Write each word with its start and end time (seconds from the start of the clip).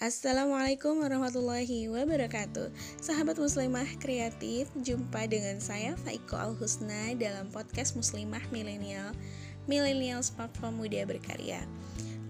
Assalamualaikum 0.00 1.04
warahmatullahi 1.04 1.92
wabarakatuh. 1.92 2.72
Sahabat 3.04 3.36
muslimah 3.36 3.84
kreatif 4.00 4.72
Jumpa 4.72 5.28
dengan 5.28 5.60
saya 5.60 5.92
Faiko 6.00 6.40
Al-Husna 6.40 7.12
Dalam 7.20 7.52
podcast 7.52 7.92
muslimah 8.00 8.40
milenial 8.48 9.12
Millennial 9.68 10.24
Platform 10.24 10.80
Muda 10.80 11.04
Berkarya. 11.04 11.60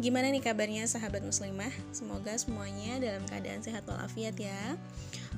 Gimana 0.03 0.35
nih 0.35 0.43
kabarnya 0.43 0.83
sahabat 0.91 1.23
muslimah? 1.23 1.71
Semoga 1.95 2.35
semuanya 2.43 2.99
dalam 2.99 3.23
keadaan 3.31 3.63
sehat 3.63 3.87
walafiat 3.87 4.35
ya. 4.35 4.75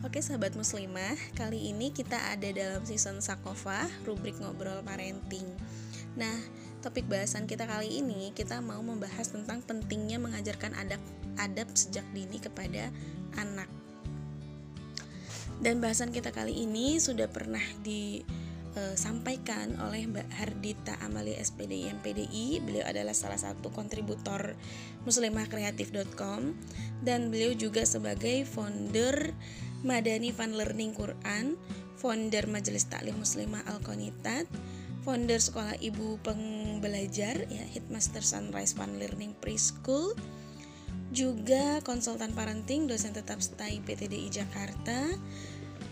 Oke 0.00 0.24
sahabat 0.24 0.56
muslimah 0.56 1.20
Kali 1.36 1.68
ini 1.68 1.92
kita 1.92 2.16
ada 2.32 2.48
dalam 2.48 2.80
season 2.88 3.20
Sakofa 3.20 3.84
Rubrik 4.08 4.40
Ngobrol 4.40 4.80
Parenting. 4.80 5.52
Nah 6.16 6.40
Topik 6.82 7.06
bahasan 7.06 7.46
kita 7.46 7.62
kali 7.70 8.02
ini 8.02 8.34
kita 8.34 8.58
mau 8.58 8.82
membahas 8.82 9.30
tentang 9.30 9.62
pentingnya 9.62 10.18
mengajarkan 10.18 10.74
adab 10.74 10.98
adab 11.38 11.70
sejak 11.78 12.02
dini 12.10 12.42
kepada 12.42 12.90
anak. 13.38 13.70
Dan 15.62 15.78
bahasan 15.78 16.10
kita 16.10 16.34
kali 16.34 16.66
ini 16.66 16.98
sudah 16.98 17.30
pernah 17.30 17.62
disampaikan 17.86 19.78
oleh 19.78 20.10
Mbak 20.10 20.28
Hardita 20.34 20.98
Amalia 21.06 21.38
SPD 21.38 21.86
MPDI. 21.86 22.58
Beliau 22.66 22.82
adalah 22.82 23.14
salah 23.14 23.38
satu 23.38 23.70
kontributor 23.70 24.58
muslimahkreatif.com 25.06 26.50
dan 27.06 27.30
beliau 27.30 27.54
juga 27.54 27.86
sebagai 27.86 28.42
founder 28.42 29.30
Madani 29.86 30.34
Fun 30.34 30.58
Learning 30.58 30.98
Quran, 30.98 31.54
founder 31.94 32.50
Majelis 32.50 32.90
Taklim 32.90 33.22
Muslimah 33.22 33.62
Al-Qonitat, 33.70 34.50
founder 35.02 35.38
Sekolah 35.38 35.76
Ibu 35.78 36.22
Pembelajar 36.22 37.36
ya 37.50 37.64
Hitmaster 37.74 38.22
Sunrise 38.22 38.74
Fun 38.74 38.98
Learning 38.98 39.34
Preschool 39.38 40.14
juga 41.12 41.84
konsultan 41.84 42.32
parenting 42.32 42.88
dosen 42.88 43.12
tetap 43.12 43.42
stay 43.44 43.84
PTDI 43.84 44.32
Jakarta 44.32 45.12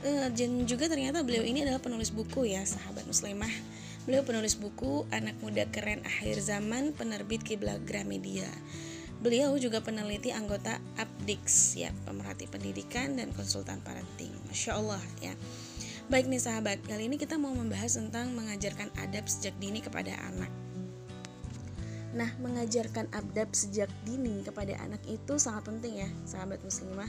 uh, 0.06 0.28
dan 0.32 0.64
juga 0.64 0.88
ternyata 0.88 1.20
beliau 1.20 1.44
ini 1.44 1.66
adalah 1.66 1.82
penulis 1.82 2.08
buku 2.08 2.48
ya 2.48 2.64
sahabat 2.64 3.04
muslimah 3.04 3.52
beliau 4.08 4.24
penulis 4.24 4.56
buku 4.56 5.04
anak 5.12 5.36
muda 5.44 5.68
keren 5.68 6.00
akhir 6.08 6.40
zaman 6.40 6.96
penerbit 6.96 7.44
Kiblat 7.44 7.84
Gramedia 7.84 8.48
Beliau 9.20 9.52
juga 9.60 9.84
peneliti 9.84 10.32
anggota 10.32 10.80
Abdix 10.96 11.76
ya, 11.76 11.92
pemerhati 12.08 12.48
pendidikan 12.48 13.20
dan 13.20 13.36
konsultan 13.36 13.76
parenting. 13.84 14.32
Masya 14.48 14.80
Allah 14.80 15.02
ya. 15.20 15.36
Baik 16.10 16.26
nih 16.26 16.42
sahabat, 16.42 16.82
kali 16.90 17.06
ini 17.06 17.14
kita 17.14 17.38
mau 17.38 17.54
membahas 17.54 17.94
tentang 17.94 18.34
mengajarkan 18.34 18.90
adab 18.98 19.30
sejak 19.30 19.54
dini 19.62 19.78
kepada 19.78 20.10
anak. 20.26 20.50
Nah, 22.18 22.26
mengajarkan 22.42 23.06
adab 23.14 23.54
sejak 23.54 23.86
dini 24.02 24.42
kepada 24.42 24.74
anak 24.82 24.98
itu 25.06 25.38
sangat 25.38 25.70
penting 25.70 26.02
ya, 26.02 26.10
sahabat 26.26 26.58
muslimah. 26.66 27.06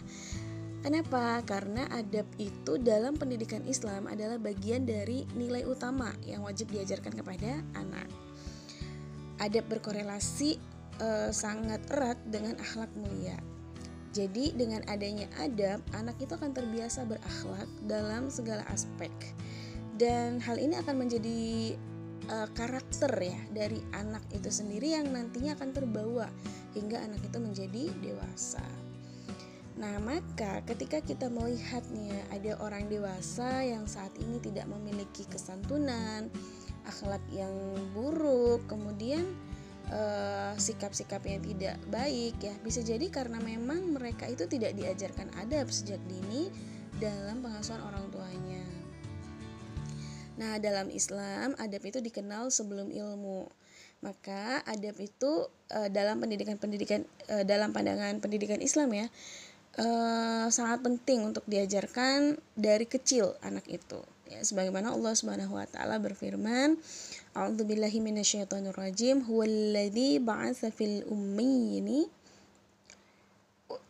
Kenapa? 0.86 1.42
Karena 1.50 1.90
adab 1.90 2.30
itu 2.38 2.78
dalam 2.78 3.18
pendidikan 3.18 3.66
Islam 3.66 4.06
adalah 4.06 4.38
bagian 4.38 4.86
dari 4.86 5.26
nilai 5.34 5.66
utama 5.66 6.14
yang 6.22 6.46
wajib 6.46 6.70
diajarkan 6.70 7.18
kepada 7.18 7.58
anak. 7.74 8.06
Adab 9.42 9.66
berkorelasi 9.66 10.62
e, 11.02 11.34
sangat 11.34 11.82
erat 11.90 12.22
dengan 12.30 12.54
akhlak 12.62 12.94
mulia. 12.94 13.42
Jadi 14.12 14.52
dengan 14.52 14.84
adanya 14.92 15.32
adab, 15.40 15.80
anak 15.96 16.20
itu 16.20 16.36
akan 16.36 16.52
terbiasa 16.52 17.08
berakhlak 17.08 17.70
dalam 17.88 18.28
segala 18.28 18.68
aspek. 18.68 19.12
Dan 19.96 20.44
hal 20.44 20.60
ini 20.60 20.76
akan 20.76 21.08
menjadi 21.08 21.76
uh, 22.28 22.48
karakter 22.52 23.12
ya 23.16 23.40
dari 23.56 23.80
anak 23.96 24.24
itu 24.36 24.52
sendiri 24.52 25.00
yang 25.00 25.08
nantinya 25.16 25.56
akan 25.56 25.72
terbawa 25.72 26.28
hingga 26.76 27.00
anak 27.00 27.24
itu 27.24 27.38
menjadi 27.40 27.84
dewasa. 28.04 28.64
Nah, 29.80 29.98
maka 30.04 30.62
ketika 30.68 31.00
kita 31.00 31.32
melihatnya 31.32 32.14
ada 32.30 32.60
orang 32.60 32.92
dewasa 32.92 33.64
yang 33.64 33.88
saat 33.88 34.12
ini 34.20 34.38
tidak 34.44 34.68
memiliki 34.68 35.24
kesantunan, 35.26 36.28
akhlak 36.86 37.24
yang 37.32 37.54
buruk, 37.96 38.68
kemudian 38.68 39.24
uh, 39.92 40.54
sikap-sikap 40.58 41.22
yang 41.28 41.44
tidak 41.44 41.78
baik 41.92 42.40
ya 42.42 42.56
bisa 42.64 42.82
jadi 42.82 43.04
karena 43.12 43.38
memang 43.44 43.94
mereka 43.94 44.26
itu 44.26 44.48
tidak 44.48 44.74
diajarkan 44.74 45.30
adab 45.44 45.70
sejak 45.70 46.00
dini 46.08 46.50
dalam 46.98 47.44
pengasuhan 47.44 47.82
orang 47.84 48.08
tuanya. 48.10 48.64
Nah, 50.40 50.58
dalam 50.58 50.90
Islam 50.90 51.54
adab 51.62 51.84
itu 51.86 52.00
dikenal 52.02 52.50
sebelum 52.50 52.90
ilmu. 52.90 53.46
Maka 54.02 54.66
adab 54.66 54.98
itu 54.98 55.46
uh, 55.70 55.90
dalam 55.94 56.18
pendidikan-pendidikan 56.18 57.06
uh, 57.30 57.46
dalam 57.46 57.70
pandangan 57.70 58.18
pendidikan 58.18 58.58
Islam 58.58 58.90
ya 58.98 59.06
uh, 59.78 60.50
sangat 60.50 60.82
penting 60.82 61.30
untuk 61.30 61.46
diajarkan 61.46 62.42
dari 62.58 62.90
kecil 62.90 63.38
anak 63.46 63.70
itu. 63.70 64.02
Ya, 64.32 64.40
sebagaimana 64.48 64.96
Allah 64.96 65.12
Subhanahu 65.12 65.60
wa 65.60 65.68
taala 65.68 66.00
berfirman, 66.00 66.80
A'udzu 67.36 67.68
billahi 67.68 68.00
minasyaitonir 68.00 68.72
rajim. 68.72 69.28
Huwallazi 69.28 70.24
ba'atsa 70.24 70.72
fil 70.72 71.04
ummiyini 71.12 72.08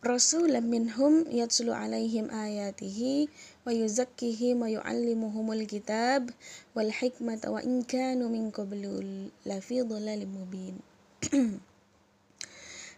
rasulan 0.02 0.66
minhum 0.66 1.26
yatslu 1.30 1.70
alaihim 1.70 2.26
ayatihi 2.30 3.30
wa 3.62 3.70
yuzakkihim 3.70 4.62
wa 4.62 4.70
yu'allimuhumul 4.70 5.62
kitab 5.66 6.30
wal 6.74 6.90
hikmata 6.90 7.50
wa 7.54 7.62
in 7.62 7.86
kanu 7.86 8.26
min 8.26 8.50
qablu 8.50 9.30
lafi 9.46 9.86
dhalalin 9.86 10.26
mubin. 10.26 10.74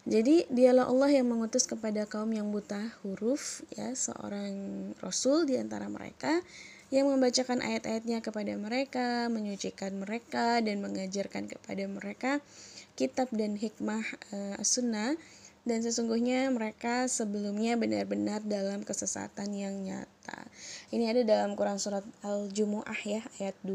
Jadi 0.05 0.45
dialah 0.53 0.89
Allah 0.89 1.09
yang 1.17 1.33
mengutus 1.33 1.65
kepada 1.65 2.05
kaum 2.05 2.29
yang 2.37 2.53
buta 2.53 2.93
huruf 3.01 3.65
ya 3.73 3.97
seorang 3.97 4.53
rasul 5.01 5.49
di 5.49 5.57
antara 5.57 5.89
mereka 5.89 6.45
yang 6.95 7.11
membacakan 7.11 7.59
ayat-ayatnya 7.59 8.23
kepada 8.23 8.55
mereka, 8.55 9.27
menyucikan 9.27 9.99
mereka 9.99 10.63
dan 10.63 10.79
mengajarkan 10.79 11.51
kepada 11.51 11.91
mereka 11.91 12.39
kitab 12.95 13.27
dan 13.35 13.59
hikmah 13.59 14.07
uh, 14.31 14.63
sunnah 14.63 15.19
dan 15.67 15.83
sesungguhnya 15.83 16.47
mereka 16.55 17.11
sebelumnya 17.11 17.75
benar-benar 17.75 18.45
dalam 18.47 18.87
kesesatan 18.87 19.51
yang 19.57 19.75
nyata. 19.83 20.47
Ini 20.95 21.11
ada 21.11 21.23
dalam 21.27 21.59
Quran 21.59 21.83
surat 21.83 22.07
Al-Jumu'ah 22.23 23.01
ya 23.03 23.27
ayat 23.43 23.57
2. 23.67 23.75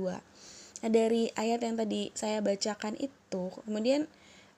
Nah, 0.80 0.90
dari 0.94 1.28
ayat 1.36 1.60
yang 1.66 1.76
tadi 1.76 2.14
saya 2.16 2.40
bacakan 2.40 2.96
itu 2.96 3.52
kemudian 3.68 4.08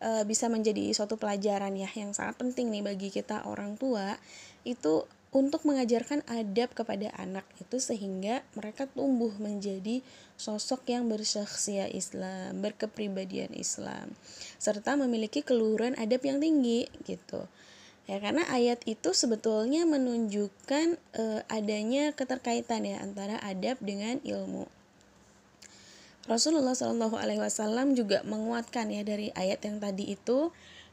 e, 0.03 0.09
bisa 0.27 0.51
menjadi 0.51 0.93
suatu 0.93 1.17
pelajaran 1.17 1.73
ya 1.73 1.89
yang 1.97 2.13
sangat 2.13 2.37
penting 2.37 2.69
nih 2.69 2.83
bagi 2.85 3.09
kita 3.09 3.47
orang 3.47 3.79
tua 3.79 4.19
itu 4.61 5.07
untuk 5.31 5.63
mengajarkan 5.63 6.27
adab 6.27 6.75
kepada 6.75 7.07
anak 7.15 7.47
itu 7.63 7.79
sehingga 7.79 8.43
mereka 8.51 8.83
tumbuh 8.91 9.31
menjadi 9.39 10.03
sosok 10.35 10.91
yang 10.91 11.07
bersaksiat 11.07 11.95
Islam, 11.95 12.59
berkepribadian 12.59 13.55
Islam, 13.55 14.11
serta 14.59 14.99
memiliki 14.99 15.39
keluhuran 15.39 15.95
adab 15.95 16.27
yang 16.27 16.43
tinggi 16.43 16.91
gitu. 17.07 17.47
Ya 18.11 18.19
karena 18.19 18.43
ayat 18.51 18.83
itu 18.83 19.15
sebetulnya 19.15 19.87
menunjukkan 19.87 20.99
e, 21.15 21.23
adanya 21.47 22.11
keterkaitan 22.11 22.83
ya 22.83 22.99
antara 22.99 23.39
adab 23.39 23.79
dengan 23.79 24.19
ilmu. 24.27 24.67
Rasulullah 26.27 26.75
Wasallam 26.75 27.95
juga 27.95 28.21
menguatkan 28.27 28.91
ya 28.91 29.01
dari 29.07 29.31
ayat 29.33 29.63
yang 29.63 29.79
tadi 29.79 30.11
itu 30.11 30.51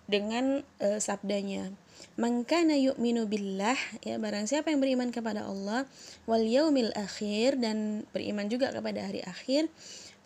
dengan 0.08 0.64
e, 0.80 0.98
sabdanya 0.98 1.70
Mangkana 2.18 2.74
yu'minu 2.74 3.30
billah 3.30 3.78
ya 4.02 4.18
barang 4.18 4.50
siapa 4.50 4.74
yang 4.74 4.82
beriman 4.82 5.14
kepada 5.14 5.46
Allah 5.46 5.86
wal 6.26 6.42
yaumil 6.42 6.90
akhir 6.98 7.58
dan 7.62 8.06
beriman 8.10 8.50
juga 8.50 8.74
kepada 8.74 9.06
hari 9.06 9.22
akhir 9.22 9.70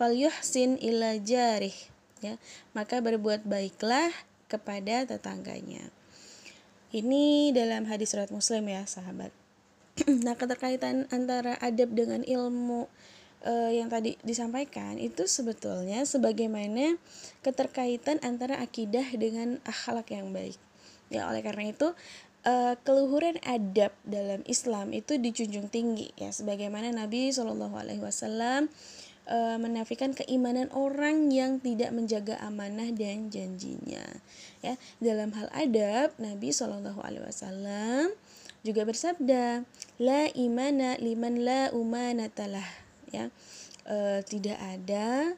fal 0.01 0.13
yuhsin 0.17 0.81
ila 0.81 1.21
jarih 1.21 1.75
ya 2.25 2.41
maka 2.73 3.01
berbuat 3.05 3.45
baiklah 3.45 4.13
kepada 4.53 5.09
tetangganya. 5.09 5.89
Ini 6.93 7.57
dalam 7.57 7.89
hadis 7.89 8.13
surat 8.13 8.29
Muslim 8.29 8.69
ya, 8.69 8.85
sahabat. 8.85 9.33
nah, 10.29 10.37
keterkaitan 10.37 11.09
antara 11.09 11.57
adab 11.65 11.97
dengan 11.97 12.21
ilmu 12.21 12.85
uh, 13.47 13.71
yang 13.71 13.91
tadi 13.91 14.19
disampaikan 14.23 14.99
itu 14.99 15.27
sebetulnya 15.27 16.03
sebagaimana 16.07 16.99
keterkaitan 17.43 18.23
antara 18.23 18.59
akidah 18.63 19.07
dengan 19.15 19.59
akhlak 19.67 20.11
yang 20.15 20.31
baik. 20.31 20.59
Ya, 21.13 21.29
oleh 21.29 21.45
karena 21.45 21.71
itu 21.71 21.93
uh, 22.49 22.75
keluhuran 22.83 23.37
adab 23.45 23.93
dalam 24.07 24.41
Islam 24.49 24.97
itu 24.97 25.21
dijunjung 25.21 25.69
tinggi 25.69 26.09
ya 26.17 26.33
sebagaimana 26.33 26.89
Nabi 26.89 27.29
Shallallahu 27.29 27.77
alaihi 27.77 28.01
wasallam 28.01 28.73
uh, 29.29 29.59
menafikan 29.61 30.17
keimanan 30.17 30.73
orang 30.73 31.29
yang 31.29 31.61
tidak 31.61 31.93
menjaga 31.93 32.41
amanah 32.41 32.91
dan 32.97 33.29
janjinya. 33.29 34.03
Ya, 34.63 34.79
dalam 35.03 35.35
hal 35.35 35.51
adab 35.53 36.15
Nabi 36.17 36.55
Shallallahu 36.55 37.03
alaihi 37.03 37.27
wasallam 37.27 38.15
juga 38.63 38.87
bersabda, 38.87 39.67
la 39.99 40.31
imana 40.39 40.95
liman 41.03 41.43
la 41.43 41.75
umanatalah 41.75 42.82
ya. 43.13 43.29
Uh, 43.83 44.25
tidak 44.25 44.57
ada 44.59 45.37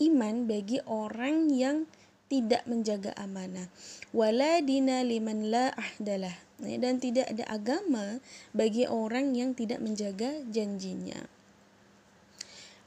iman 0.00 0.44
bagi 0.44 0.80
orang 0.84 1.48
yang 1.52 1.88
tidak 2.26 2.66
menjaga 2.66 3.14
amanah. 3.16 3.70
Wala 4.10 4.58
dina 4.62 5.02
liman 5.06 5.50
la 5.50 5.70
ahdalah. 5.74 6.34
Ya, 6.56 6.80
dan 6.80 6.96
tidak 6.96 7.28
ada 7.28 7.44
agama 7.52 8.18
bagi 8.56 8.88
orang 8.88 9.36
yang 9.36 9.52
tidak 9.52 9.76
menjaga 9.84 10.40
janjinya. 10.48 11.28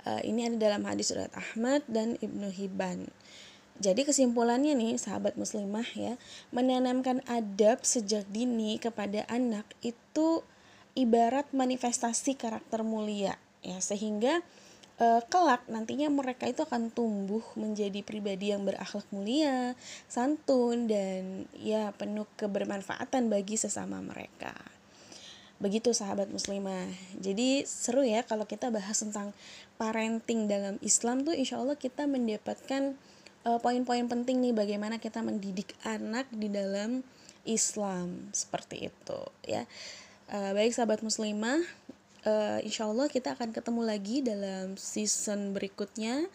Uh, 0.09 0.21
ini 0.25 0.49
ada 0.49 0.57
dalam 0.57 0.81
hadis 0.89 1.13
surat 1.13 1.29
Ahmad 1.37 1.85
dan 1.85 2.17
Ibnu 2.17 2.49
Hibban. 2.49 3.13
Jadi 3.79 4.03
kesimpulannya 4.03 4.75
nih 4.75 4.99
sahabat 4.99 5.39
muslimah 5.39 5.87
ya, 5.95 6.19
menanamkan 6.51 7.23
adab 7.29 7.85
sejak 7.87 8.27
dini 8.27 8.75
kepada 8.75 9.23
anak 9.31 9.69
itu 9.79 10.43
ibarat 10.97 11.47
manifestasi 11.55 12.35
karakter 12.35 12.83
mulia 12.83 13.39
ya 13.63 13.77
sehingga 13.83 14.43
uh, 14.99 15.21
kelak 15.27 15.65
nantinya 15.71 16.11
mereka 16.11 16.45
itu 16.45 16.63
akan 16.63 16.91
tumbuh 16.91 17.41
menjadi 17.55 18.03
pribadi 18.03 18.51
yang 18.51 18.67
berakhlak 18.67 19.07
mulia, 19.09 19.73
santun 20.11 20.85
dan 20.91 21.47
ya 21.57 21.95
penuh 21.95 22.27
kebermanfaatan 22.35 23.31
bagi 23.31 23.55
sesama 23.55 24.03
mereka. 24.03 24.53
Begitu 25.59 25.91
sahabat 25.91 26.31
muslimah. 26.31 26.87
Jadi 27.19 27.67
seru 27.67 28.07
ya 28.07 28.23
kalau 28.23 28.47
kita 28.47 28.71
bahas 28.71 28.95
tentang 28.95 29.35
parenting 29.75 30.47
dalam 30.47 30.79
Islam 30.79 31.27
tuh 31.27 31.35
insya 31.35 31.59
Allah 31.59 31.75
kita 31.75 32.07
mendapatkan 32.07 32.95
uh, 33.43 33.59
poin-poin 33.59 34.07
penting 34.07 34.43
nih 34.43 34.55
bagaimana 34.55 34.99
kita 34.99 35.23
mendidik 35.23 35.75
anak 35.83 36.27
di 36.31 36.47
dalam 36.51 37.03
Islam 37.47 38.29
seperti 38.35 38.91
itu 38.91 39.19
ya 39.47 39.63
uh, 40.31 40.51
baik 40.51 40.75
sahabat 40.75 41.01
muslimah 41.01 41.63
uh, 42.25 42.59
insya 42.63 42.87
Allah 42.87 43.07
kita 43.07 43.35
akan 43.37 43.53
ketemu 43.53 43.81
lagi 43.85 44.23
dalam 44.23 44.75
season 44.75 45.51
berikutnya. 45.55 46.27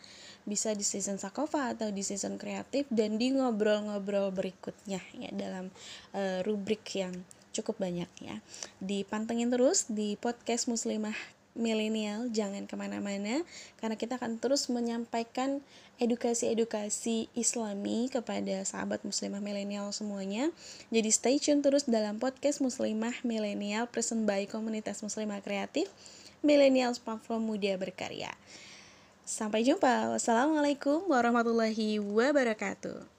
Bisa 0.45 0.77
di 0.77 0.85
season 0.85 1.17
sakofa 1.17 1.73
atau 1.73 1.89
di 1.89 2.05
season 2.05 2.37
kreatif 2.37 2.85
dan 2.93 3.17
di 3.17 3.33
ngobrol-ngobrol 3.33 4.29
berikutnya 4.29 5.01
ya 5.17 5.31
dalam 5.33 5.73
uh, 6.13 6.45
rubrik 6.45 6.85
yang 6.93 7.17
cukup 7.57 7.81
banyak 7.81 8.11
ya. 8.21 8.37
Dipantengin 8.77 9.49
terus 9.49 9.89
di 9.89 10.21
podcast 10.21 10.69
muslimah 10.69 11.17
milenial 11.55 12.29
jangan 12.35 12.67
ke 12.67 12.75
mana-mana 12.75 13.47
karena 13.79 13.95
kita 13.95 14.19
akan 14.19 14.43
terus 14.43 14.67
menyampaikan 14.67 15.63
edukasi-edukasi 16.03 17.31
islami 17.39 18.11
kepada 18.11 18.67
sahabat 18.67 19.07
muslimah 19.07 19.39
milenial 19.39 19.95
semuanya. 19.95 20.51
Jadi 20.91 21.11
stay 21.15 21.37
tune 21.39 21.63
terus 21.63 21.87
dalam 21.87 22.19
podcast 22.19 22.59
muslimah 22.59 23.15
milenial 23.23 23.87
present 23.87 24.27
by 24.27 24.51
komunitas 24.51 25.01
muslimah 25.01 25.39
kreatif 25.41 25.87
milenial 26.43 26.93
platform 26.99 27.47
muda 27.47 27.79
berkarya. 27.79 28.35
Sampai 29.25 29.65
jumpa. 29.65 30.13
Wassalamualaikum 30.13 31.09
warahmatullahi 31.09 31.97
wabarakatuh 32.03 33.14